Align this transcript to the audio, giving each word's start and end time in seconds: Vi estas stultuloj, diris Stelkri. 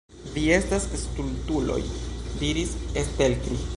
Vi 0.35 0.43
estas 0.55 0.87
stultuloj, 1.01 1.79
diris 2.41 2.73
Stelkri. 3.11 3.61